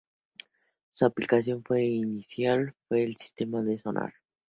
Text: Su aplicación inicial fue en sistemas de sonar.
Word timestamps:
Su 0.89 1.05
aplicación 1.05 1.63
inicial 1.69 2.73
fue 2.87 3.03
en 3.03 3.15
sistemas 3.17 3.65
de 3.67 3.77
sonar. 3.77 4.11